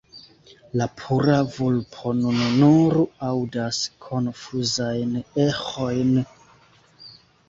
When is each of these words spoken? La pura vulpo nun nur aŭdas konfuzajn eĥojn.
La 0.79 0.85
pura 0.99 1.33
vulpo 1.57 2.13
nun 2.21 2.39
nur 2.61 2.97
aŭdas 3.27 3.81
konfuzajn 4.05 5.13
eĥojn. 5.45 6.11